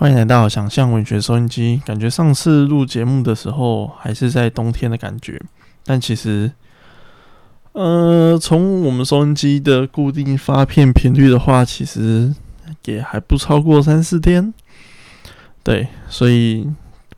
[0.00, 1.82] 欢迎来到想象文学收音机。
[1.84, 5.42] 感觉上次录节目的时候还是在冬天的感觉，
[5.84, 6.52] 但其实，
[7.72, 12.32] 呃，从我们收音机的固定发片频率的话，其实
[12.84, 14.54] 也还不超过三四天。
[15.64, 16.64] 对，所以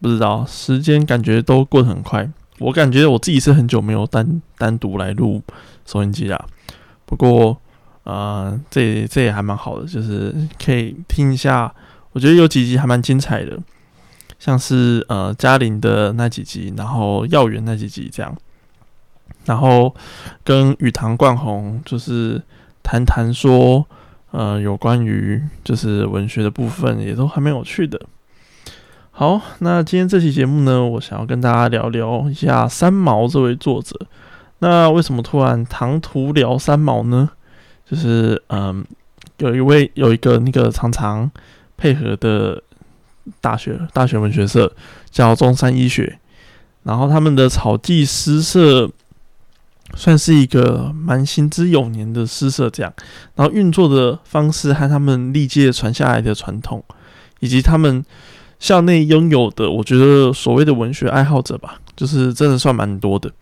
[0.00, 2.26] 不知道时间感觉都过得很快。
[2.60, 5.42] 我感觉我自己是很久没有单单独来录
[5.84, 6.46] 收音机啦。
[7.04, 7.60] 不过，
[8.04, 11.70] 呃，这这也还蛮好的，就是可以听一下。
[12.12, 13.56] 我觉得有几集还蛮精彩的，
[14.38, 18.36] 像是呃嘉玲的那几集，然后耀元那几集这样，
[19.44, 19.94] 然后
[20.42, 22.42] 跟雨堂冠宏就是
[22.82, 23.86] 谈谈说，
[24.32, 28.00] 呃有关于就是文学的部分，也都还蛮有趣的。
[29.12, 33.94] 好，那今天这期节目呢，我想要跟大家聊聊一下三毛这位作者。
[34.58, 37.30] 那为什么突然唐突聊三毛呢？
[37.88, 38.84] 就是嗯，
[39.38, 41.30] 有一位有一个那个常常。
[41.80, 42.62] 配合的
[43.40, 44.70] 大学大学文学社
[45.10, 46.18] 叫中山医学，
[46.82, 48.90] 然后他们的草记诗社
[49.94, 52.92] 算是一个蛮行之有年的诗社，这样，
[53.34, 56.84] 然后运作的方式和他们历届传下来的传统，
[57.40, 58.04] 以及他们
[58.58, 63.32] 校内拥有的，我觉得所谓的文学爱好者吧，就是真的算蛮多的，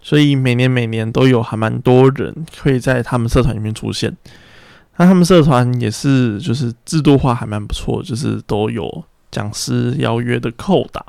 [0.00, 4.16] 所以每年每年都有还蛮多人会在他们社团里面出现。
[4.96, 11.04] 那他们社团也是，就是制度化还蛮不错，就是都有讲师邀约的扣打。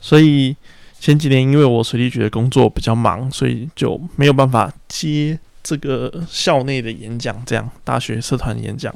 [0.00, 0.56] 所以
[1.00, 8.94] 前几年因为我水利局的工作比较忙，所以就没有办法接这个校内的演讲，这样大学社团演讲。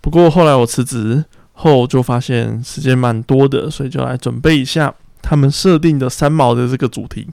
[0.00, 7.26] 不过后来我辞职后，就发现时间蛮多的，所以就来准备一下他们设定的三毛的这个主题。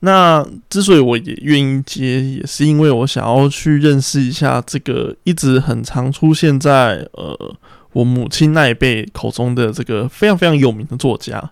[0.00, 7.56] 那之所以我也愿意接，也是因为我想要去认识一下这个一直很常出现在呃
[7.92, 11.50] 我母亲那一辈口中的这个非常非常有名的作家，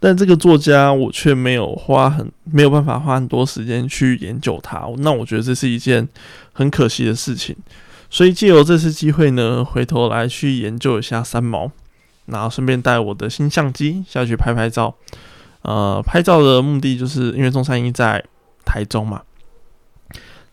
[0.00, 6.08] 但这个作家我却没有花很没有办法花很多时间去研究他，那我觉得这是一件
[6.52, 7.54] 很可惜的事情。
[8.10, 11.70] 所以借由这次机会呢，回头来去研究一下三毛，
[12.26, 14.94] 然后顺便带我的新相机下去拍拍照。
[15.66, 18.24] 呃，拍照的目的就是因为中山一在
[18.64, 19.20] 台中嘛。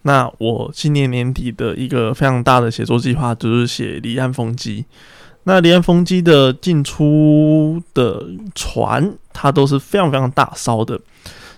[0.02, 4.84] 那我今年年底的一个非常大的写作计划就是写离岸风机。
[5.44, 8.26] 那离岸风机的进出的
[8.56, 11.00] 船，它都是非常非常大烧的。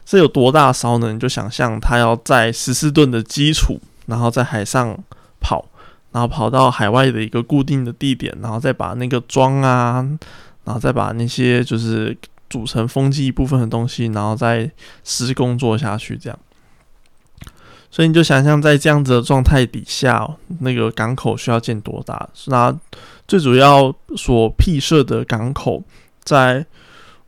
[0.03, 1.13] 这有多大烧呢？
[1.13, 4.97] 你就想象它要在十四吨的基础，然后在海上
[5.39, 5.63] 跑，
[6.11, 10.05] 然后跑到海外的一个固定的地点，然后再把那个装啊，
[10.65, 12.17] 然后再把那些就是。
[12.49, 14.71] 组成风机一部分的东西，然后再
[15.03, 16.39] 施工做下去，这样。
[17.91, 20.29] 所以你就想象在这样子的状态底下，
[20.59, 22.29] 那个港口需要建多大？
[22.47, 22.77] 那
[23.25, 25.81] 最主要所辟设的港口，
[26.23, 26.65] 在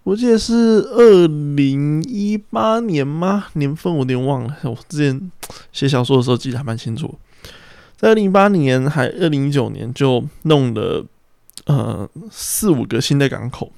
[0.04, 3.46] 我记得是二零一八年吗？
[3.54, 4.58] 年份我有点忘了。
[4.64, 5.32] 我之前
[5.72, 7.18] 写小说的时候记得还蛮清楚，
[7.96, 11.06] 在二零一八年还二零一九年就弄了
[11.66, 13.72] 呃四五个新的港口。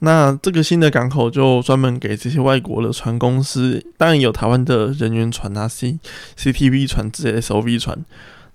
[0.00, 5.98] 那这个新的港口就专门给这些外国的船公司，当然有台湾的人员船啊，C
[6.36, 8.04] C T V 船、这些 S O V 船。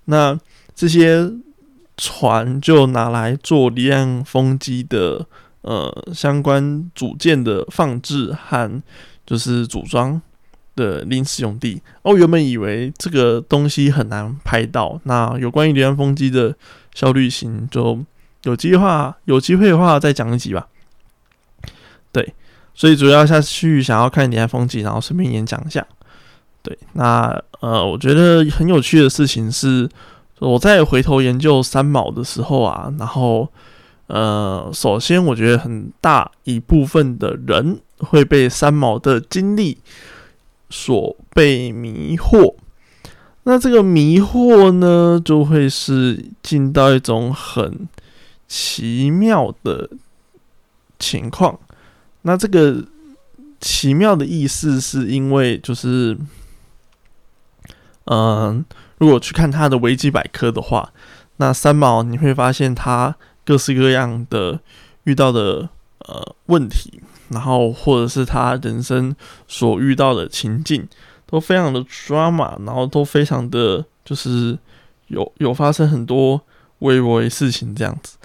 [0.04, 0.38] 那
[0.74, 1.30] 这些
[1.96, 5.26] 船就拿来做离岸风机的
[5.62, 8.82] 呃相关组件的放置和
[9.26, 10.22] 就是组装
[10.76, 11.82] 的临时用地。
[12.02, 16.54] 哦，原本以为这个东西很难拍到，那有关于离岸风机的
[16.94, 17.98] 效率型，就
[18.44, 20.68] 有机会有机会的话再讲一集吧。
[22.12, 22.34] 对，
[22.74, 25.86] 所以主要下去想要看离岸风景，然后顺便演讲一下。
[26.62, 29.88] 对，那呃，我觉得很有趣的事情是，
[30.38, 33.48] 我在回头研究三毛的时候啊，然后
[34.06, 39.78] 呃，首先我觉得很大一部分的人会被三毛的经历
[40.70, 42.54] 所被迷惑，
[43.42, 47.88] 那这个迷惑呢，就会是进到一种很
[48.46, 49.90] 奇妙的
[50.98, 51.58] 情况。
[52.22, 52.84] 那这个
[53.60, 56.16] 奇妙的意思，是因为就是，
[58.04, 58.64] 嗯，
[58.98, 60.92] 如果去看他的维基百科的话，
[61.36, 63.14] 那三毛你会发现他
[63.44, 64.60] 各式各样的
[65.04, 69.14] 遇到的呃问题，然后或者是他人生
[69.48, 70.88] 所遇到的情境，
[71.26, 74.58] 都非常的 drama，然后都非常的就是
[75.08, 76.40] 有有发生很多
[76.80, 78.16] 微微事情这样子。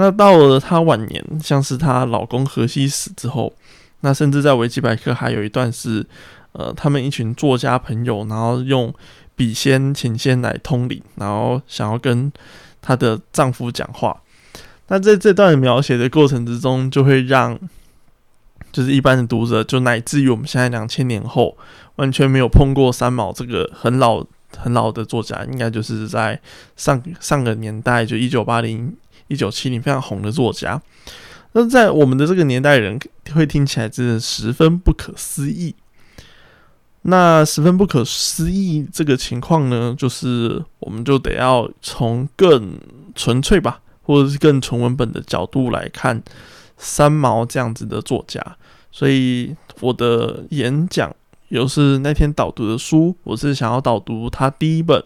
[0.00, 3.52] 那到了她晚年，像是她老公荷西死之后，
[4.00, 6.06] 那甚至在维基百科还有一段是，
[6.52, 8.92] 呃，他们一群作家朋友，然后用
[9.36, 12.32] 笔仙、琴仙来通灵，然后想要跟
[12.80, 14.22] 她的丈夫讲话。
[14.88, 17.58] 那在这段描写的过程之中，就会让
[18.72, 21.54] 就是一般的读者，就乃至于我们现在两千年后
[21.96, 24.24] 完全没有碰过三毛这个很老
[24.56, 26.40] 很老的作家，应该就是在
[26.74, 28.96] 上上个年代，就一九八零、
[29.30, 30.82] 一九七零非常红的作家。
[31.52, 33.00] 那在我们的这个年代，人
[33.32, 35.74] 会听起来真的十分不可思议。
[37.02, 42.78] 那十分不可思议这个情况呢，就是我们就得要从更
[43.14, 46.22] 纯粹吧，或者是更纯文本的角度来看
[46.76, 48.44] 三毛这样子的作家。
[48.92, 51.10] 所以我的演讲，
[51.48, 55.02] 又是那天导读的书，我是想要导读他第一本，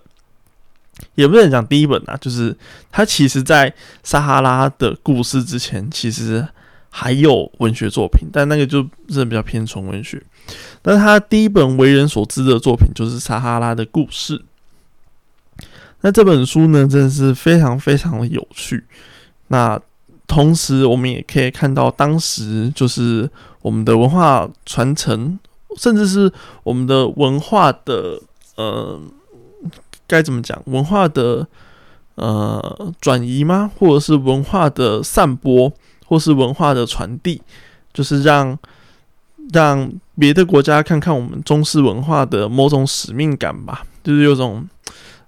[1.15, 2.57] 也不能讲第一本啊，就是
[2.91, 6.47] 他其实在撒哈拉的故事之前，其实
[6.91, 10.23] 还有文学作品，但那个就是比较偏纯文学。
[10.83, 14.39] 但他第一本为人所知的作品就是《撒哈拉的故事》。
[16.03, 18.85] 那这本书呢，真的是非常非常的有趣。
[19.49, 19.81] 那
[20.27, 23.29] 同时，我们也可以看到当时就是
[23.63, 25.39] 我们的文化传承，
[25.79, 26.31] 甚至是
[26.63, 28.21] 我们的文化的
[28.57, 29.01] 呃，
[30.07, 30.61] 该怎么讲？
[30.67, 31.47] 文化的
[32.15, 33.71] 呃转移吗？
[33.79, 35.73] 或者是文化的散播，
[36.07, 37.43] 或是文化的传递，
[37.93, 38.59] 就是让。
[39.53, 44.67] 让别的国家看看我们中式文化的某种使命感吧，就是有种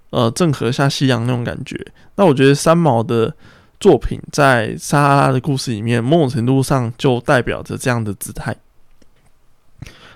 [0.09, 1.79] 呃郑和下西洋那种感觉。
[2.15, 3.31] 那我觉得三毛的
[3.79, 8.55] 作品在撒哈拉的故事里面，某种程度上就代表着这样的姿态。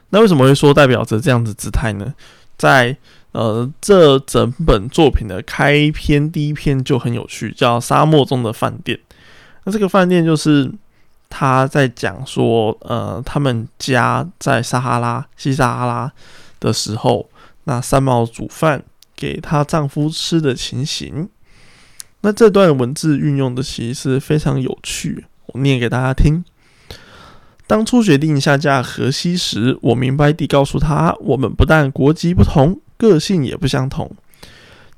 [0.09, 2.15] 那为什么会说代表着这样的姿态呢？
[2.57, 2.97] 在
[3.31, 8.97] 呃这整本作品的开篇第一篇就很有趣，叫《沙漠中的饭店》。
[9.63, 10.71] 那这个饭店就是。
[11.33, 16.11] 他在讲说，呃，他们家在撒哈拉西撒哈拉
[16.59, 17.29] 的时候，
[17.63, 18.83] 那三毛煮饭
[19.15, 21.29] 给她丈夫吃的情形。
[22.19, 26.43] 那这段文字运用的其实非常有趣，我念给大家听。
[27.65, 34.12] 当初决定下嫁河西时，我明白地告诉他，我们不但国籍不同，个性也不相同，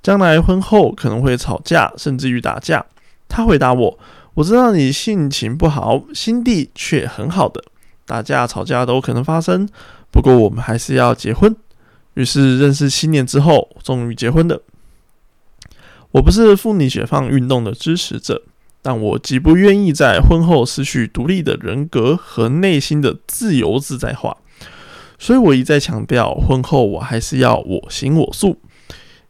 [0.02, 2.86] 将来婚后可能会吵架，甚至于打架。
[3.30, 4.00] 他回答我。
[4.34, 7.64] 我知道你性情不好，心地却很好的，
[8.06, 9.70] 打架吵架都可能发生。
[10.12, 11.56] 不过我们还是要结婚。
[12.16, 14.62] 于是认识七年之后，终于结婚了。
[16.12, 18.44] 我不是妇女解放运动的支持者，
[18.82, 24.36] 但我极不愿意在婚后失去独立的人格和内心的自由自在化，
[25.18, 28.60] 所以我一再强调，婚后我还是要我行我素，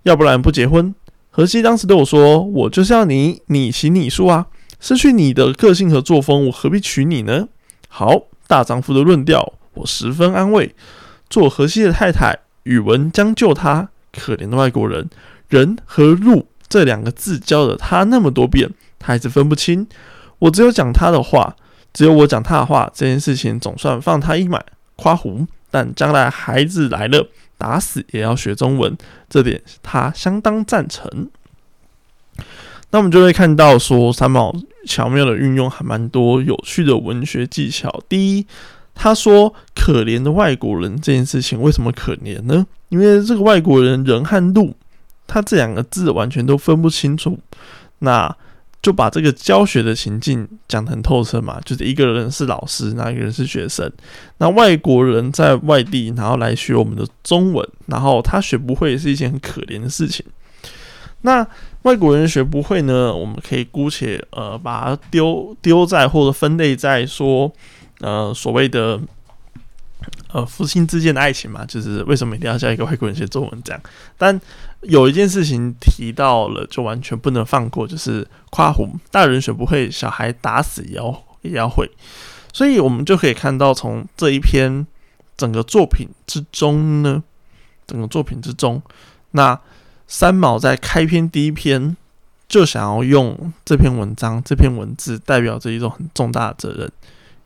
[0.03, 0.93] 要不然不结婚。
[1.29, 4.47] 何西当时对我说：“我就是要你，你行你素啊。”
[4.79, 7.47] 失去你的个性和作风，我何必娶你呢？
[7.87, 10.75] 好，大丈夫的论调，我十分安慰。
[11.29, 13.89] 做河西的太太，语文将就他。
[14.11, 15.09] 可怜的外国人，
[15.47, 18.69] 人和路这两个字教了他那么多遍，
[18.99, 19.87] 他还是分不清。
[20.39, 21.55] 我只有讲他的话，
[21.93, 24.61] 只有我讲他的话，这件事情总算放他一马。
[24.95, 27.27] 夸胡，但将来孩子来了，
[27.57, 28.95] 打死也要学中文，
[29.27, 31.31] 这点他相当赞成。
[32.91, 34.55] 那我们就会看到说，三毛。
[34.85, 38.03] 巧妙的运用还蛮多有趣的文学技巧。
[38.09, 38.45] 第一，
[38.93, 42.67] 他说“可怜的外国人”这件事情为什么可怜呢？
[42.89, 44.75] 因为这个外国人人和路，
[45.25, 47.39] 他这两个字完全都分不清楚。
[47.99, 48.35] 那
[48.83, 53.89] 就把这个教学的情境讲得很透彻嘛，就是一个人是老师，那一个人是学生。
[54.37, 60.25] 那外国人在外地，然后来学我们的中文，然后他学不会是一件很可怜的事情。
[61.21, 61.47] 那
[61.83, 63.15] 外国人学不会呢？
[63.15, 67.49] 我们可以姑且呃把它丢丢在或者分类在说
[68.01, 68.99] 呃所谓的
[70.31, 73.81] 呃夫妻之间的爱情嘛，就是为什么一定要叫一个外国人写作文这样？
[74.17, 74.39] 但
[74.81, 81.89] 有一件事情提到了，就完全不能放过，就是夸胡，大人学不会，小孩打死也要也要会。
[82.51, 84.85] 所以我们就可以看到，从这一篇
[85.37, 87.23] 整个作品之中呢，
[87.87, 88.81] 整个作品之中，
[89.31, 89.59] 那。
[90.05, 91.95] 三毛在开篇第一篇
[92.47, 96.91] 就想要用这篇文章、这篇文字代表着一种很重大的责任，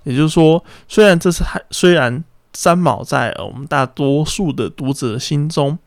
[0.03, 2.21] 也就是说，虽然这是还虽然
[2.53, 5.77] 三毛在我们大多数的读者心中，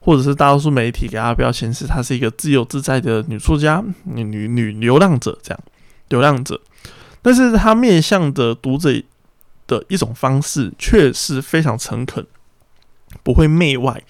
[0.00, 5.60] 或者是大多数媒体给他标签是她是一个自由自在的女作家、女女女流浪者这样
[6.08, 6.60] 流浪者，
[7.22, 8.90] 但是她面向的读者
[9.66, 12.26] 的一种方式却是非常诚恳，
[13.22, 14.02] 不会媚外，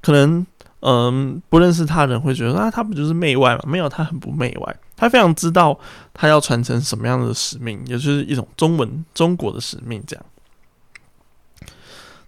[0.00, 0.46] 可能。
[0.84, 3.62] 嗯，不认识他人会觉得啊，她不就是媚外吗？
[3.68, 5.78] 没有，她很不媚外，他非常知道
[6.12, 10.02] 他要传承什么样的使命，也就是一种中文中国的使命。
[10.04, 10.24] 这样，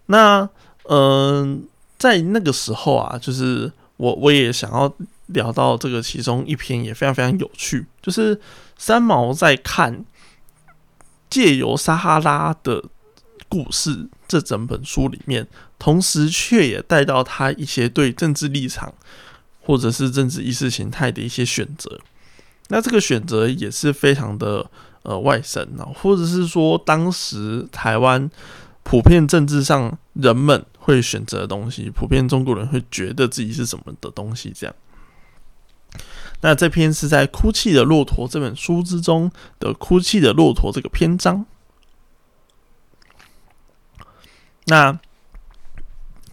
[0.07, 0.47] 那
[0.89, 1.65] 嗯，
[1.97, 4.93] 在那个时候啊，就是我我也想要
[5.27, 8.39] 聊到这个其中一篇也非常非常有趣，就是
[8.77, 10.05] 三毛在看
[11.29, 12.83] 借由撒哈拉的
[13.49, 15.47] 故事这整本书里面，
[15.79, 18.93] 同时却也带到他一些对政治立场
[19.61, 21.99] 或者是政治意识形态的一些选择。
[22.67, 24.69] 那这个选择也是非常的
[25.03, 28.29] 呃外省啊，或者是说当时台湾
[28.85, 34.75] 普遍政治上人们会选择的东西，普遍中国人会觉得自己是什么的东西这样。
[36.41, 41.47] 那这篇是在《哭泣的骆驼》这本书之中的《哭泣的骆驼》这个篇章。
[44.65, 44.99] 那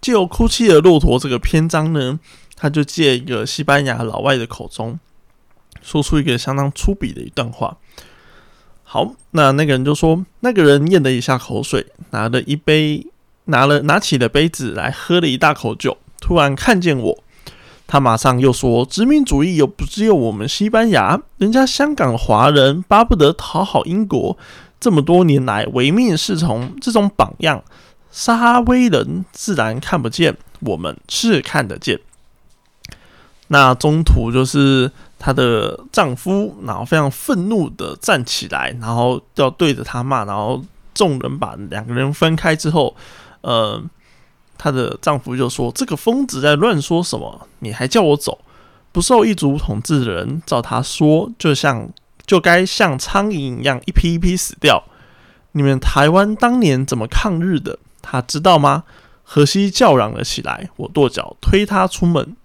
[0.02, 2.20] 借由《哭泣的骆驼》这个篇章呢，
[2.54, 5.00] 他就借一个西班牙老外的口中。
[5.80, 7.78] 说出一个相当粗鄙的一段话。
[8.92, 13.06] 好，那那个人就说，那个人咽了一下口水，拿了一杯，
[13.46, 15.96] 拿了拿起了杯子来喝了一大口酒。
[16.20, 17.18] 突然看见我，
[17.86, 24.36] 他马上又说：“殖民主义又不只有我们西班牙，人家香港华人巴不得讨好英国，
[24.78, 27.64] 这么多年来唯命是从，这种榜样，
[28.10, 31.98] 沙威人自然看不见，我们是看得见。”
[33.48, 34.92] 那中途就是。
[35.24, 40.60] 她的丈夫，然后非常愤怒的站起来，然后要对着她骂，然后
[40.92, 42.96] 众人把两个人分开之后，
[43.42, 43.80] 呃，
[44.58, 47.46] 她的丈夫就说：“这个疯子在乱说什么？
[47.60, 48.40] 你还叫我走？
[48.90, 51.88] 不受一族统治的人，照他说，就像
[52.26, 54.82] 就该像苍蝇一样一批一批死掉。
[55.52, 57.78] 你们台湾当年怎么抗日的？
[58.02, 58.82] 他知道吗？”
[59.24, 62.36] 荷西叫嚷了起来，我跺脚推他出门。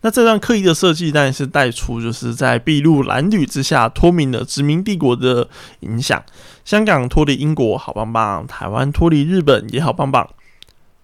[0.00, 5.48] 那这段刻意的设计，当然是带出就是在筚路蓝缕之下脱敏了殖民帝国的
[5.80, 6.22] 影响。
[6.64, 10.28] 香港脱离英国好棒棒，台湾脱离日本也好棒棒。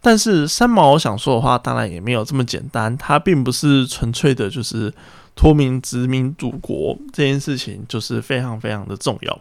[0.01, 2.97] 但是三毛想说的话，当然也没有这么简单。
[2.97, 4.93] 他并不是纯粹的，就是
[5.35, 9.41] 脱民殖民祖国这件事情，就是非常非常的重要。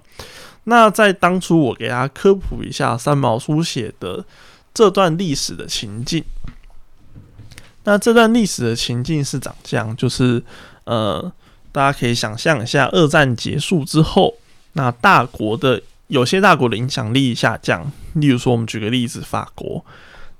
[0.64, 4.24] 那在当初，我给大家科普一下三毛书写的
[4.74, 6.24] 这段历史的情境。
[7.86, 10.42] 那这段历史的情境是长这样，就是
[10.86, 11.32] 呃，
[11.72, 14.34] 大家可以想象一下，二战结束之后，
[14.74, 19.84] 那大国的有些大国的影响力下降，例如说，我们举个例子，法国。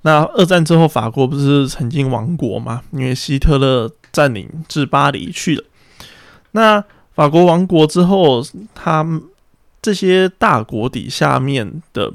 [0.02, 2.82] 那二战之后，法国不是曾经亡国吗？
[2.92, 5.64] 因为希特勒占领至巴黎去了。
[6.52, 6.82] 那
[7.14, 9.06] 法国亡国之后，他
[9.82, 12.12] 这些大国底下面的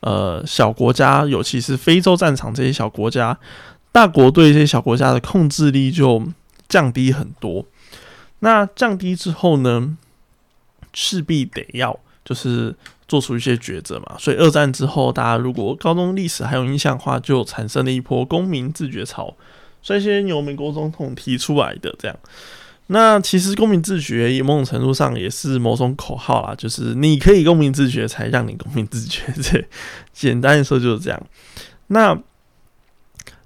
[0.00, 3.36] 呃小国家，尤其是非洲战场这些小国家。
[3.92, 6.22] 大国对一些小国家的控制力就
[6.68, 7.64] 降低很多。
[8.40, 9.96] 那降低之后呢，
[10.92, 12.74] 势必得要就是
[13.06, 14.16] 做出一些抉择嘛。
[14.18, 19.36] 所以二战之后，大家如果高中历史还有印象的话，就产生了一波公民自觉潮，
[19.82, 22.16] 率先由美国总统提出来的这样。
[22.88, 29.22] 那其实公民自觉某种程度上也是某种口号啦，就是你可以公民自觉，才让你公民自觉。
[29.40, 29.64] 这
[30.12, 31.22] 简单的说就是这样。
[31.86, 32.18] 那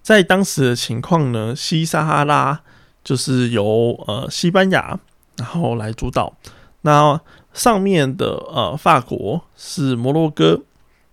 [0.06, 2.60] 在当时的情况呢，西撒哈拉
[3.02, 3.64] 就是由
[4.06, 4.96] 呃西班牙
[5.36, 6.32] 然后来主导，
[6.82, 7.20] 那
[7.52, 10.62] 上面的呃法国是摩洛哥，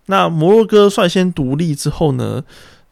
[0.06, 2.44] 那摩洛哥率先独立之后呢，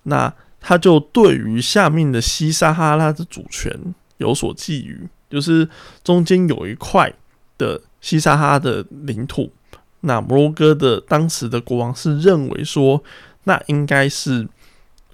[0.03, 3.73] 那他就对于下面的西撒哈拉的主权
[4.17, 5.69] 有所觊觎，就是
[6.03, 7.13] 中间有一块
[7.57, 9.53] 的西撒哈的领土，
[10.01, 13.05] 那摩洛哥的当时的国王是认为说，
[13.45, 14.49] 那应该是。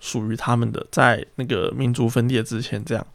[0.00, 3.06] 属于他们的，在那个民族分裂之前，这样，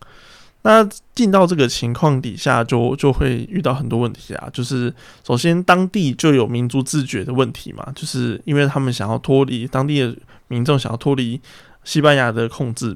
[0.63, 4.50] 那进到这个情况底下，就就会遇到很多问题啊。
[4.54, 4.94] 就是
[5.25, 10.16] 首先，当地就有民族自觉的问题嘛，就是因为他们想要脱离当地的
[10.48, 11.40] 民众，想要脱离
[11.84, 12.96] 西班牙的控制，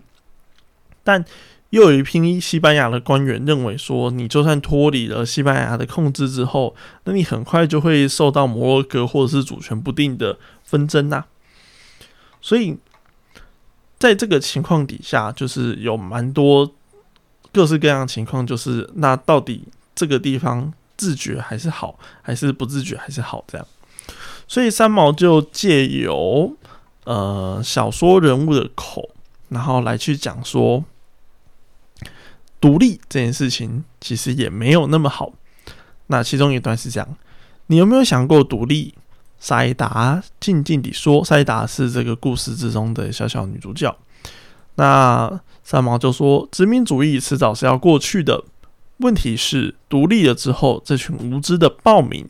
[1.04, 1.24] 但
[1.72, 11.26] 又有一批西班牙的官员认为说，你就算脱离了西班牙的控制之后，那你很快就会受到摩洛哥或者是主权不定的纷争呐，
[12.42, 12.78] 所以。
[14.00, 16.72] 在这个情况底下，就是有蛮多
[17.52, 19.64] 各式各样的情况，就是那到底
[19.96, 23.44] 这个地方自觉还是好，还是不自觉还是好？
[23.48, 23.68] 这样，
[24.48, 26.56] 所以三毛就借由
[27.06, 29.10] 呃小说人物的口，
[29.50, 30.84] 然后来去讲说，
[32.62, 35.34] 独立这件事情其实也没有那么好。
[36.08, 37.18] 那其中一段是这样：
[37.66, 38.94] 你有没有想过独立？
[39.40, 43.96] 塞达静静地说：“塞达是这个故事之中的小小女主角。”
[44.76, 48.44] 那三毛就说：“殖民主义迟早是要过去的，
[48.98, 52.28] 问题是独立了之后，这群无知的暴民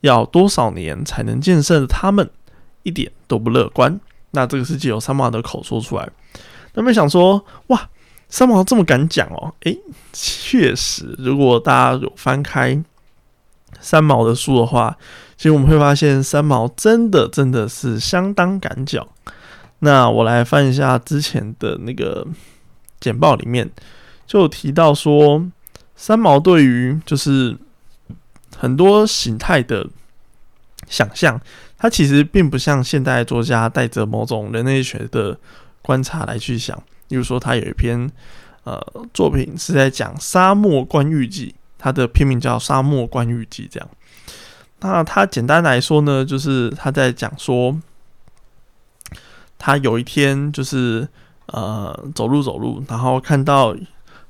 [0.00, 2.30] 要多少年才能建设他们？
[2.82, 4.00] 一点都不乐观。”
[4.32, 6.08] 那这个是借由三毛的口说出来。
[6.74, 7.88] 那么想说：“哇，
[8.28, 9.78] 三毛这么敢讲哦，诶，
[10.12, 12.82] 确实，如果大家有翻开
[13.80, 14.98] 三毛的书的话，
[15.44, 19.06] 其实我们会发现三毛真的真的是相当赶脚。
[19.80, 22.26] 那我来翻一下之前的那个
[22.98, 23.70] 简报里面，
[24.26, 25.46] 就提到说，
[25.94, 27.54] 三毛对于就是
[28.56, 29.86] 很多形态的
[30.88, 31.38] 想象，
[31.76, 35.38] 他其实并不像现代作家带着某种人类学的
[35.82, 36.82] 观察来去想。
[37.06, 38.10] 比如说，他有一篇
[38.62, 38.82] 呃
[39.12, 43.64] 作品是在讲《沙漠观玉记》，它的片名叫《沙漠观玉记》。
[43.70, 43.86] 这样，
[44.84, 47.80] 那他简单来说呢，就是他在讲说，
[49.58, 51.08] 他有一天就是
[51.46, 53.74] 呃走路走路，然后看到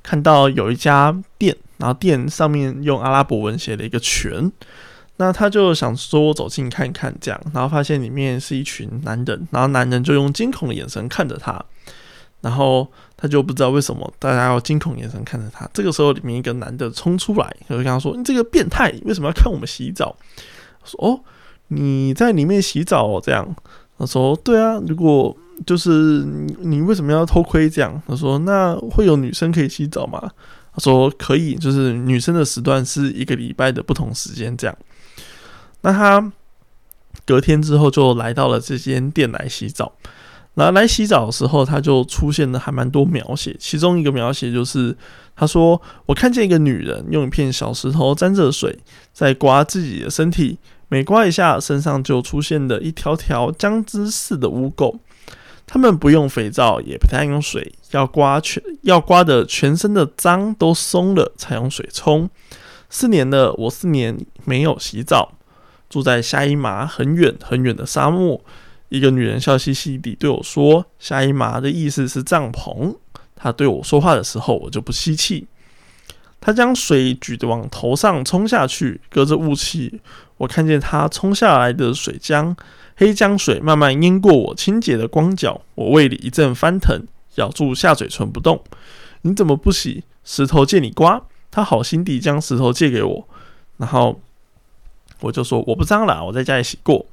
[0.00, 4.52] 看到有一家店，然后店上面用阿拉伯文写了一个“全”，
[5.18, 11.64] 那他就想说走近看看，这样，然后发现里面是一群男人，然后男人就用惊恐的眼神看着他。
[12.44, 12.86] 然后
[13.16, 15.66] 他就不知道为什么大家要惊恐眼神看着他。
[15.72, 20.14] 这个时候，里面一个男的冲出来，就跟他说：“你这个变态，为什么要看我们洗澡？”
[20.84, 21.20] 说：“哦，
[21.68, 23.56] 你在里面洗澡哦。”这样
[23.98, 25.34] 他说：“对啊，如果
[25.64, 30.30] 就是你，你为什么要偷窥？”这样他说：“那会有女生可以洗澡吗？”
[30.76, 34.76] 他说：“可以，就是女生的时段是一个礼拜的不同时间。”这样，
[35.80, 36.30] 那他
[37.24, 39.94] 隔天之后就来到了这间店来洗澡。
[40.54, 44.96] 然后来洗澡的时候，他就出现了还蛮多描写，其中一个描写就是
[45.34, 48.78] 他说：“我看见一个女人用一片小石头沾着水，
[49.12, 50.56] 在刮自己的身体，
[50.88, 54.96] 每刮一下，身上就出现了一条条姜汁似的污垢。
[55.66, 62.30] 他们不用肥皂，也不太用水，要刮全要刮的全身的脏都松了，才用水冲。
[62.88, 65.32] 四年了，我四年没有洗澡，
[65.90, 68.40] 住在下一麻很远很远的沙漠。”
[68.94, 72.94] 一个女人笑嘻嘻地对我说：“下一麻的意思是帐篷。”
[73.34, 75.48] 她对我说话的时候，我就不吸气。
[76.40, 80.00] 她将水举着往头上冲下去，隔着雾气，
[80.36, 82.54] 我看见她冲下来的水浆，
[82.94, 85.60] 黑浆水慢慢淹过我清洁的光脚。
[85.74, 87.02] 我胃里一阵翻腾，
[87.34, 88.62] 咬住下嘴唇不动。
[89.22, 90.04] 你怎么不洗？
[90.22, 91.20] 石头借你刮。
[91.50, 93.28] 她好心地将石头借给我，
[93.78, 94.20] 然后
[95.18, 97.04] 我就说：“我不脏了，我在家里洗过。”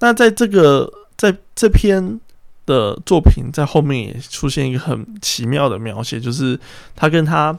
[0.00, 0.90] 那在这个。
[1.20, 2.18] 在这篇
[2.64, 6.58] 的作品在后面也出现一个很奇妙的描写，就是
[6.96, 7.54] 她跟她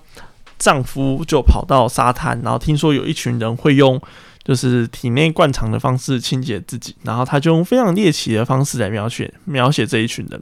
[0.57, 4.01] 丈夫就跑到沙滩，然后听说有一群人会用
[4.43, 10.41] 就是体内灌肠的方式清洁自己，然后她就用非常猎奇的方式来描写描写这一群人。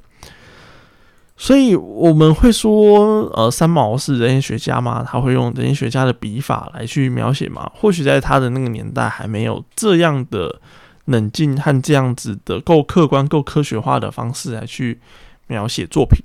[1.35, 5.05] 所以我们会说，呃，三毛是人类学家吗？
[5.05, 7.69] 他会用人类学家的笔法来去描写吗？
[7.75, 10.61] 或许在他的那个年代还没有这样的。
[11.09, 14.99] 冷静和这样子的够客观、够科学化的方式来去
[15.47, 16.21] 描写作品，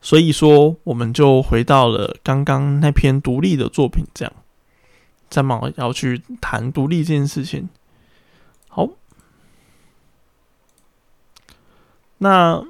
[0.00, 4.32] 所以说我们就回到了刚刚那篇独立的作品，这样，
[5.28, 7.68] 在毛要去谈独立这件事情。
[8.68, 8.88] 好，
[12.18, 12.64] 那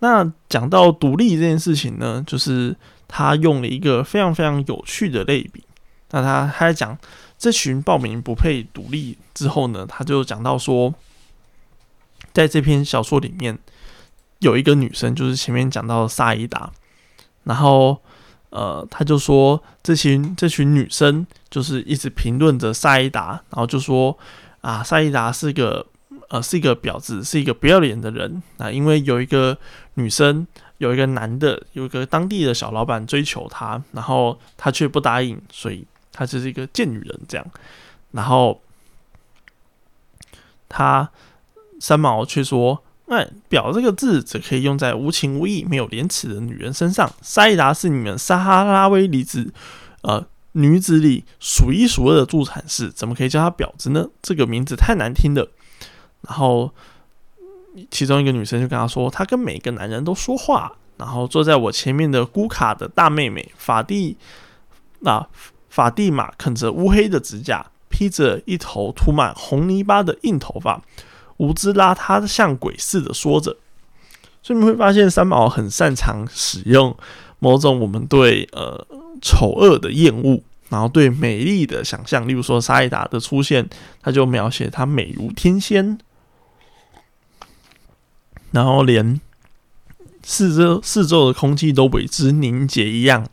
[0.00, 2.76] 那讲到独立这件事情呢，就是
[3.08, 5.64] 他用了一个非常非常有趣的类比。
[6.14, 6.96] 那他他在讲
[7.36, 10.94] 这群报名不配独立之后呢，他就讲到说，
[12.32, 13.58] 在这篇小说里面
[14.38, 16.70] 有一个女生，就是前面讲到的萨伊达，
[17.42, 18.00] 然后
[18.50, 24.16] 呃，他就说这群这群女生就是一直评论着萨伊达，然后就说
[24.60, 25.84] 啊，萨伊达是个
[26.28, 29.58] 呃是一个婊子，是一个不要脸的人啊，因为有一个
[29.94, 30.46] 女生
[30.78, 35.84] 有一个男的有一个当地的小老板追求她，然后她却不答应，所以。
[36.14, 37.44] 她就是一个贱女人，这样，
[38.12, 38.62] 然后
[40.68, 41.10] 他
[41.80, 47.12] 三毛却说：“哎，婊这个字只可以用在无情无义、没有廉耻的女人身上。
[47.20, 49.52] 沙伊达是你们撒哈拉威里子，
[50.02, 54.08] 呃，女子里数一数二的助产士，怎么可以叫她婊子呢？
[54.22, 55.50] 这个名字太难听了。”
[56.22, 56.72] 然后
[57.90, 64.16] 其中一个女生就跟他说：“她跟每个男人都说话。”然后坐在我前面的姑卡的大妹妹法蒂
[65.04, 65.28] 啊。
[65.74, 70.80] 法蒂玛啃着乌黑的指甲，披着一头涂满红泥巴的硬头发，
[71.38, 73.56] 无知邋遢的像鬼似的说着。
[74.40, 76.96] 所以你会发现，三毛很擅长使用
[77.40, 78.86] 某种我们对呃
[79.20, 82.28] 丑恶的厌恶，然后对美丽的想象。
[82.28, 83.68] 例如说，沙伊达的出现，
[84.00, 85.98] 他就描写她美如天仙，
[88.52, 89.20] 然后连
[90.22, 93.26] 四周四周的空气都为之凝结一样。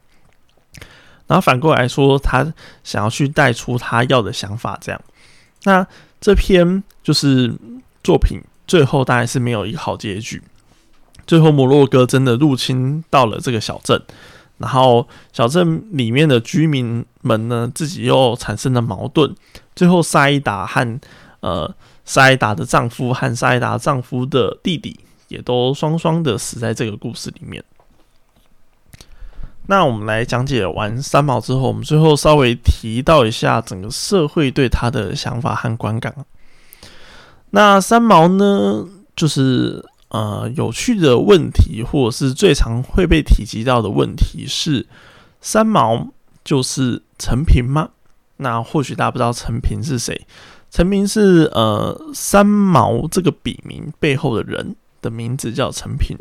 [1.32, 5.02] 然后反过来说，他想要去带出他要的想法，这样。
[5.64, 5.88] 那
[6.20, 7.56] 这篇就是
[8.04, 10.44] 作品最后当然是没有一个好结局。
[11.26, 14.02] 最后摩洛哥真的入侵到了这个小镇，
[14.58, 19.34] 然后小镇里面的居民们呢，自己又产生了矛盾，
[19.74, 21.00] 最后沙伊达和
[21.40, 27.64] 呃沙伊达的丈夫和沙伊达丈夫的弟弟也都双双的死在这个故事里面。
[29.68, 36.14] 那我们来讲解完三毛之后，我们最后稍微提到一下整个社会对他的想法和观感。
[37.52, 44.88] 那三毛呢，就是呃有趣的问题，或者是最常会被提及到的问题是：
[45.40, 46.08] 三毛
[46.44, 47.90] 就是陈平吗？
[48.38, 50.26] 那或许大家不知道陈平是谁，
[50.70, 56.18] 陈平是呃三毛这个笔名背后的人的名字叫陈平。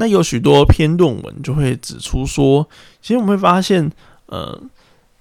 [0.00, 2.66] 那有许多篇论文就会指出说，
[3.02, 3.92] 其实我们会发现，
[4.24, 4.58] 呃，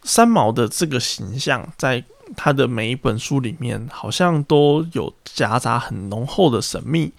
[0.04, 2.02] 三毛的这个形象，在
[2.38, 7.12] 他的每一本书里面，好像都有夹杂很浓厚的神秘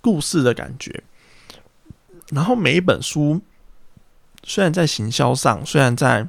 [0.00, 1.02] 故事的感觉。
[2.30, 3.40] 然后每一本书，
[4.44, 6.28] 虽然在行销上，虽然在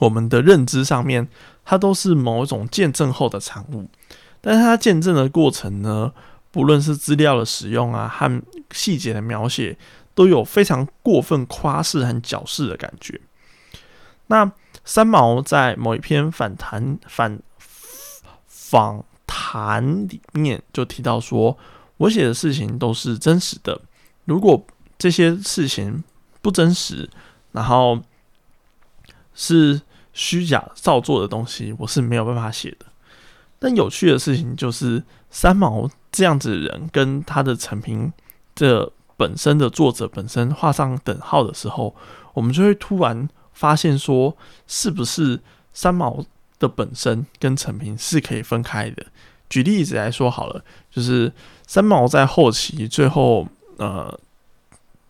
[0.00, 1.28] 我们的认知上面，
[1.66, 3.90] 它都是某一种见证后的产物，
[4.40, 6.14] 但是它见证的过程呢？
[6.56, 9.76] 不论是资料的使用啊，和细节的描写，
[10.14, 13.20] 都有非常过分夸饰和矫饰的感觉。
[14.28, 14.50] 那
[14.82, 17.38] 三毛在某一篇反谈反
[18.46, 21.58] 访谈里面就提到说
[21.98, 23.78] ：“我写的事情都是真实的，
[24.24, 24.66] 如果
[24.96, 26.02] 这些事情
[26.40, 27.06] 不真实，
[27.52, 28.00] 然后
[29.34, 29.82] 是
[30.14, 32.86] 虚假造作的东西，我是没有办法写的。”
[33.60, 38.12] 但有趣的事情就是三毛这样子的人跟他的成品
[38.54, 41.94] 这本身的作者本身画上等号的时候，
[42.34, 44.36] 我们就会突然发现说，
[44.66, 45.40] 是不是
[45.72, 46.24] 三毛
[46.58, 49.06] 的本身跟成品是可以分开的？
[49.48, 51.32] 举例子来说好了，就是
[51.66, 54.18] 三毛在后期最后呃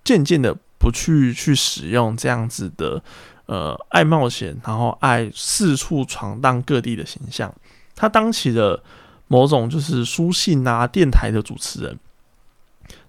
[0.04, 3.02] 渐渐的不去去使用这样子的
[3.46, 7.52] 呃爱冒险，然后爱四处闯荡各地的形象。
[7.94, 8.82] 他当起了
[9.28, 11.98] 某种就是书信啊、电台的主持人，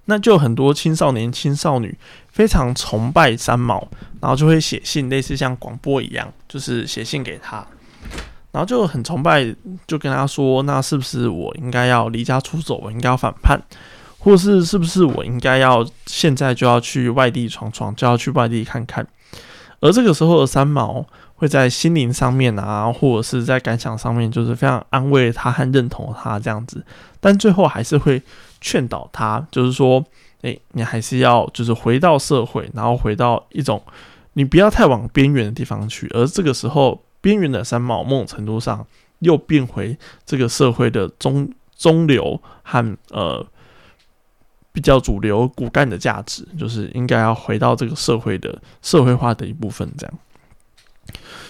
[0.05, 1.95] 那就很多青少年、青少女
[2.29, 3.87] 非常崇拜三毛，
[4.19, 7.65] 然后就会写信，类似像广播一样，就是写信给他，
[8.51, 12.77] 然后就很崇拜，就跟他说：“那是不是我应该要离家出走？
[12.77, 13.61] 我应该要反叛，
[14.17, 19.07] 或是是不是我应该要现在就要去外地闯闯，就要去外地看看？”
[19.79, 21.05] 而这个时候的三毛。
[21.37, 26.83] 会在心灵上面啊，或者是在感想上面，就是非常安慰他和认同他这样子，
[27.19, 28.21] 但最后还是会
[28.59, 30.03] 劝导他，就是说，
[30.41, 33.81] 诶，你还是要就是回到社会，然后回到一种
[34.33, 36.07] 你不要太往边缘的地方去。
[36.13, 38.85] 而这个时候，边缘的三毛某种程度上
[39.19, 39.95] 又变回
[40.25, 43.45] 这个社会的中中流和呃
[44.71, 50.19] 比较主流骨干的价值，就是应该要回到这个社会的社会化的一部分这样。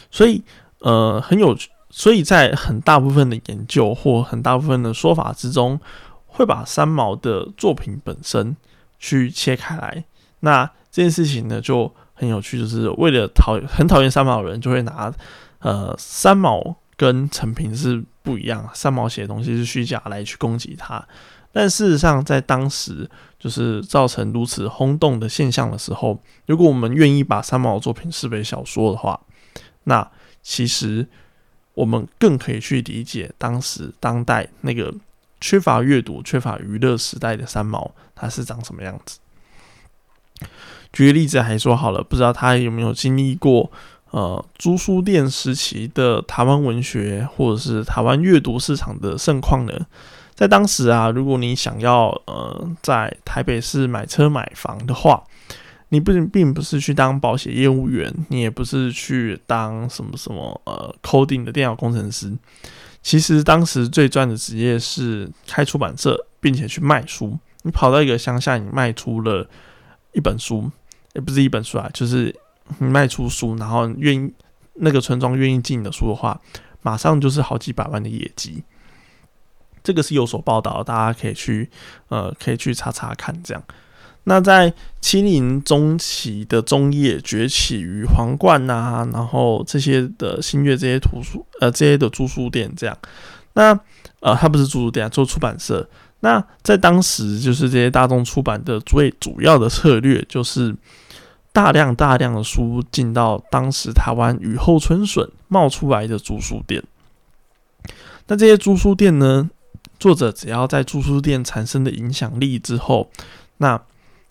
[0.10, 0.44] 所以，
[0.80, 5.80] 呃，很有趣，所以在很大部分的研究或很大部分的说法之中，
[6.26, 8.56] 会把三毛的作品本身
[9.00, 10.04] 去切开来。
[10.42, 15.12] 那这件事情呢，就很有趣，就是为了讨很讨厌三毛的人，就会拿
[15.60, 21.06] 呃三毛跟陈平是不一样，三毛写的东西是虚假来去攻击他。
[21.52, 29.20] 但事实上，在当时就是造成如此轰动的现象的时候，如果我们愿意把三毛的作品视为小说的话，
[29.88, 30.06] 那
[30.44, 31.08] 其实
[31.74, 34.94] 我们更可以去理解当时当代那个
[35.40, 39.20] 缺乏阅读、缺乏娱乐时代的三毛，他是长什么样子？
[40.92, 43.72] 举个例子还说好了，不知道他有没有经历过
[44.12, 49.74] 呃租书店时期的台湾文学，或者是台湾阅读市场的盛况呢？
[50.34, 55.24] 在当时啊，如果你想要呃在台北市买车买房的话，
[55.90, 62.38] 你不仅并不是去当保险业务员，你也不是去当什么什么呃 coding 的电脑工程师。
[63.02, 67.38] 其实当时最赚的职业是开出版社，并且去卖书。
[67.64, 69.50] 你跑到一个乡下，你卖出了
[70.12, 70.70] 一本书，
[71.14, 72.36] 也不是一本书啊，就是
[72.80, 74.34] 你卖出书，然后愿意
[74.74, 76.42] 那个村庄愿意进你的书的话，
[76.82, 78.64] 马上就是好几百万的业绩。
[79.82, 81.70] 这个是有所报道，大家可以去
[82.10, 83.64] 呃可以去查查看这样。
[84.30, 92.98] 那在七零中期的中叶崛起于皇冠呐，然后这些的新月这些图书呃这些的租书店这样，
[93.54, 93.72] 那
[94.20, 95.90] 呃它不是租书店啊，做出版社。
[96.20, 100.76] 那在当时就是这些大众出版的最主要的策略，就是
[101.54, 106.84] 大量大量的书进到当时台湾雨后春笋冒出来的租书店。
[108.28, 109.50] 那这些租书店呢，
[109.98, 113.10] 作者只要在住书店产生的影响力之后，
[113.60, 113.82] 那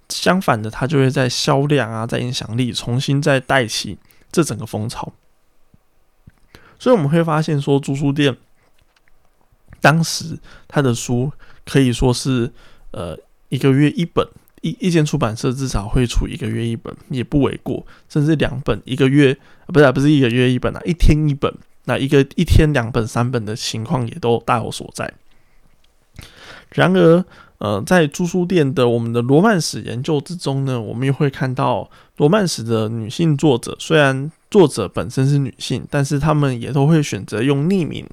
[0.09, 3.99] 相反的，他就会在销量啊，在影响力重新再带起
[4.31, 5.12] 这整个风潮。
[6.79, 8.37] 所以我们会发现说，租书店
[9.81, 10.38] 当时
[10.69, 11.33] 他的书
[11.64, 12.53] 可以说是
[12.90, 14.27] 呃一个月一本，
[14.62, 21.55] 一一间出版社至少会出一个月一本，也不为过，甚至两本一个月，不是不是一个月一本啊，一天一本。
[21.88, 25.14] 那一个一天两本三本的情况也都大有所在。
[26.71, 27.25] 然而，
[27.59, 38.07] 呃，在租书店的我们的罗曼史研究之中呢，我们又会看到罗曼史的女性作者，虽然作者本身是女性，但是他们也都会选择用匿名。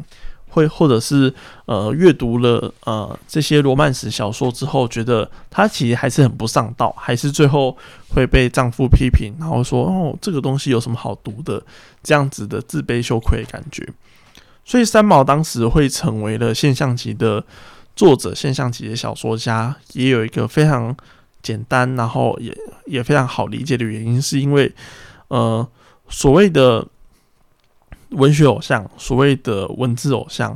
[0.50, 1.34] 会或者是
[1.66, 7.76] 呃阅读了呃这些罗曼史小说之后，觉得她其实还是很不上道，还是最后
[8.10, 11.60] 会被丈夫批评，然后说哦这个东西有什么好读的，
[12.04, 13.84] 这样子的自卑羞愧的感觉。
[14.64, 17.44] 所以三毛当时会成为了现象级的
[17.96, 20.96] 作者，现象级的小说家，也有一个非常
[21.42, 24.72] 简单，然后也也非常好理解的原因，是因为
[25.28, 25.68] 呃
[26.10, 26.88] 所谓的。
[28.16, 30.56] 文学偶像，所谓的文字偶像，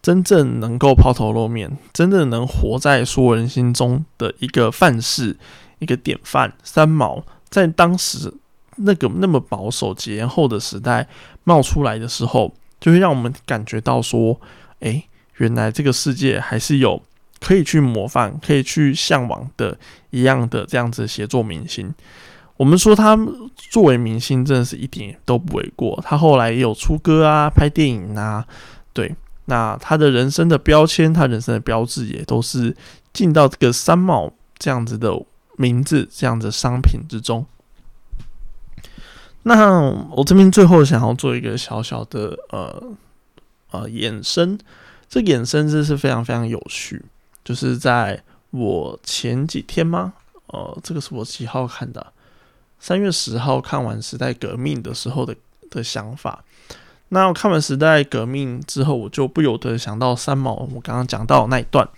[0.00, 5.36] 真正能够抛头露面，真正能活在所有人心中的一个范式、
[5.80, 6.50] 一个典范。
[6.62, 8.32] 三毛在当时
[8.76, 11.06] 那个那么保守、节严后的时代
[11.42, 14.40] 冒出来的时候，就会让我们感觉到说：，
[14.80, 17.02] 诶，原来这个世界还是有
[17.40, 19.76] 可以去模仿、可以去向往的
[20.10, 21.92] 一样的这样子写作明星。
[22.56, 23.18] 我们说他
[23.56, 26.00] 作为明星，真的是一点都不为过。
[26.04, 28.46] 他后来也有出歌啊，拍电影啊，
[28.92, 29.14] 对。
[29.46, 32.74] 那他的人生的标签，他人生的标志，也都是
[33.12, 35.12] 进到这个三毛这样子的
[35.58, 37.44] 名字、这样的商品之中。
[39.42, 42.82] 那我这边最后想要做一个小小的呃
[43.70, 44.58] 呃衍生，
[45.08, 47.04] 这衍生真是非常非常有趣，
[47.44, 50.14] 就是在我前几天吗？
[50.46, 52.12] 呃，这个是我几号看的？
[52.78, 55.34] 三月十号看完《时代革命》的时候的
[55.70, 56.44] 的想法，
[57.08, 60.52] 那看完《时代革命》之后，我就不由得想到三毛。
[60.74, 61.88] 我刚刚讲到那一段，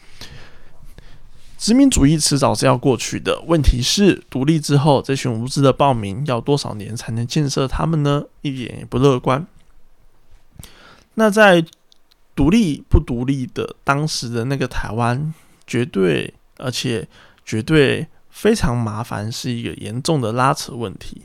[1.58, 3.40] 殖民主义迟早是要过去的。
[3.46, 8.24] 问题是，独立之后，这群无知的暴民要多少年才能建设他们呢？
[8.42, 9.44] 一点也不乐观。
[11.14, 11.64] 那在
[12.36, 15.34] 独立不独立的当时的那个台湾，
[15.66, 17.08] 绝对而且
[17.44, 18.06] 绝对。
[18.28, 21.22] 非常麻烦，是一个严重的拉扯问题。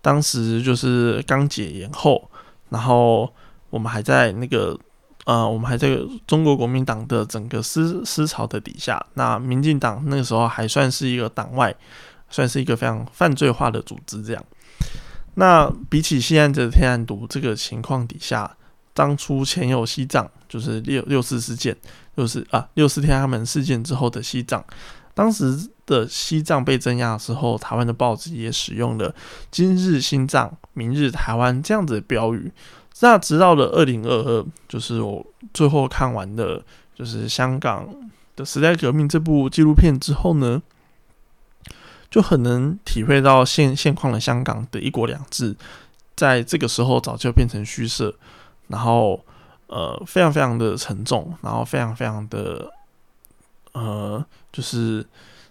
[0.00, 2.30] 当时就是刚解严后，
[2.68, 3.28] 然后
[3.68, 4.78] 我们还在那个
[5.24, 9.04] 呃，我们还在中国国民党的整个思思潮的底下。
[9.14, 11.74] 那民进党那个时候还算是一个党外，
[12.30, 14.22] 算是一个非常犯罪化的组织。
[14.22, 14.44] 这样，
[15.34, 18.56] 那比起现在的天然毒这个情况底下，
[18.94, 21.76] 当初前有西藏，就是六六四事件，
[22.14, 24.64] 六四啊六四天安门事件之后的西藏。
[25.14, 29.14] 当时的西藏被镇压的时候，台湾的报纸也使用了
[29.50, 32.50] “今日西藏，明日台湾”这样子的标语。
[33.00, 36.62] 那直到了二零二二，就是我最后看完的，
[36.94, 37.86] 就是香港
[38.36, 40.62] 的时代革命这部纪录片之后呢，
[42.10, 45.56] 就很能体会到现现况的香港的一国两制，
[46.14, 48.14] 在这个时候早就变成虚设，
[48.72, 49.24] 然后
[49.68, 52.72] 呃，非常非常的沉重，然后非常非常的。
[53.74, 55.02] 呃，就是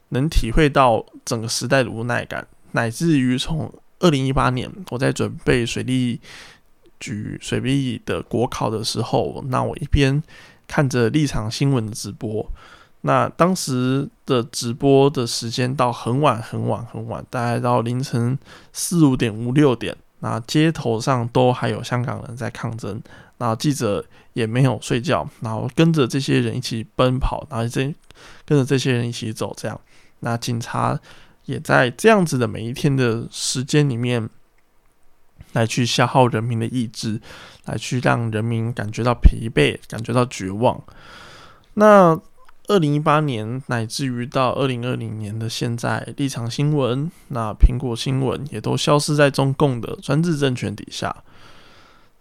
[0.09, 6.21] 能体会到整个时代的无奈感，乃至于从二零一八年我在准备水利
[6.99, 10.21] 局水利的国考的时候，那我一边
[10.67, 12.47] 看着立场新闻的直播，
[13.01, 18.37] 那当时的直播的时间到很晚很晚很晚，大概到凌晨
[18.71, 22.99] 四五点五六点，那街头上都还有香港人在抗争。
[23.37, 27.91] 然后记者也没有睡觉，然后跟着这些人一起奔跑，然后这
[28.45, 29.81] 跟着这些人一起走，这样。
[30.19, 30.99] 那警察
[31.45, 34.29] 也在这样子的每一天的时间里面，
[35.53, 37.19] 来去消耗人民的意志，
[37.65, 40.79] 来去让人民感觉到疲惫，感觉到绝望。
[41.73, 42.15] 那
[42.71, 51.13] 二零一八年乃至于到二零二零年的现在，立场新闻、那苹果新闻也都消失在中共的专制政权底下。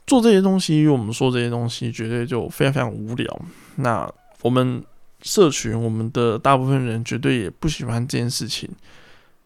[0.09, 3.41] 做这些东西，我们说这些东西，绝对就非常非常无聊。
[3.77, 4.83] 那我们
[5.23, 8.69] 社群，我们的大部分人绝对也不喜欢这件事情。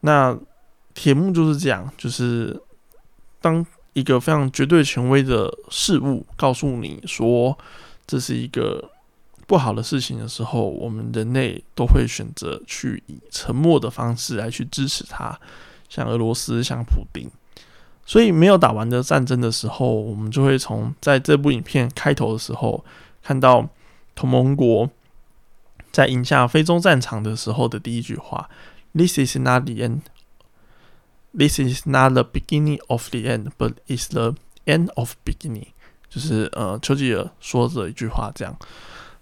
[0.01, 0.35] 那
[0.95, 2.59] 铁幕就是这样，就是
[3.43, 7.59] 当一个非常绝对权威的事物告诉你说
[8.07, 8.91] 这是一个
[9.55, 15.39] 不好的事情的时候，我们人类都会选择去以沉默的方式来去支持他，
[15.89, 17.31] 像俄罗斯，像普丁。
[18.05, 22.85] 所以没有打完的战争的时候，我们就会从在这部影片开头的时候
[23.23, 23.69] 看到
[24.17, 24.91] 同盟国
[25.93, 28.51] 在赢下非洲战场的时候的第一句话
[28.93, 30.01] ：“This is not the end.
[31.33, 35.69] This is not the beginning of the end, but is the end of beginning。”
[36.11, 38.59] 就是呃，丘吉尔说的一句话，这样。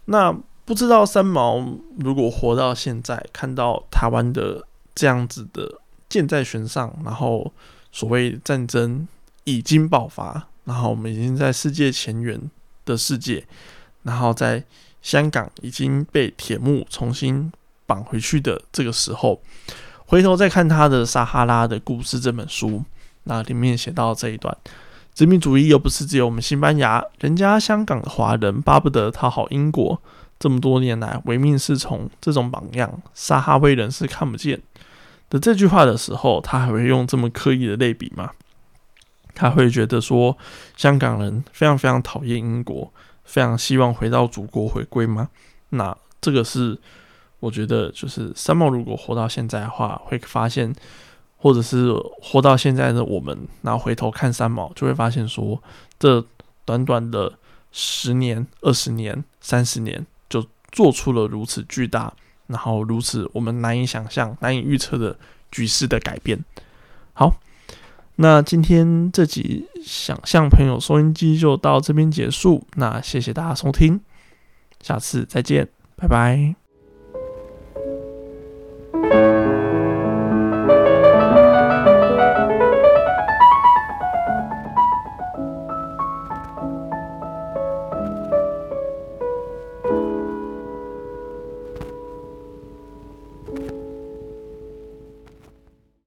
[0.06, 1.64] 那不知道三毛
[1.98, 7.52] 如果活到现在，看到台湾的这样子的箭在弦上，然后
[7.90, 9.06] 所谓战争
[9.44, 12.50] 已经爆发，然后我们已经在世界前沿
[12.84, 13.44] 的世界，
[14.02, 14.64] 然后在
[15.00, 17.52] 香港已经被铁幕重新
[17.86, 19.40] 绑回去的这个时候，
[20.06, 22.84] 回头再看他的《撒哈拉的故事》这本书，
[23.24, 24.56] 那里面写到这一段。
[25.14, 30.00] 殖民主义又不是只有我们西班牙，人家香港的华人巴不得讨好英国，
[30.38, 34.58] 这么多年来唯命是从，这种榜样，撒哈威人是看不见
[35.28, 35.38] 的。
[35.38, 38.30] 这句话的时候，他还会用这么刻意的类比吗？
[39.34, 40.36] 他会觉得说，
[40.76, 42.90] 香港人非常非常讨厌英国，
[43.24, 45.28] 非常希望回到祖国回归吗？
[45.68, 46.78] 那这个是
[47.40, 50.74] 我觉得，就是三毛如果活到现在的话，会发现。
[51.42, 55.60] 或者是活到现在的我们，然后回头看三毛，就会发现说，
[55.98, 56.24] 这
[56.64, 57.32] 短短的
[57.72, 62.12] 十年、二十年、三十年，就做出了如此巨大，
[62.46, 65.18] 然后如此我们难以想象、难以预测的
[65.50, 66.38] 局势的改变。
[67.12, 67.34] 好，
[68.14, 74.00] 那今天这集想象朋友收音机就到这边结束，那谢谢大家收听，
[74.80, 76.61] 下次再见，拜拜。